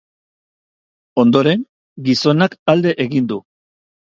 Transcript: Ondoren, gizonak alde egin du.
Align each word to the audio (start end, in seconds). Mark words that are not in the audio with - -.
Ondoren, 1.25 1.63
gizonak 2.09 2.59
alde 2.75 2.95
egin 3.07 3.29
du. 3.35 3.39